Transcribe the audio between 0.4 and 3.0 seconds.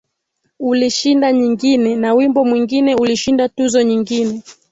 Ulishinda nyingine na wimbo mwingine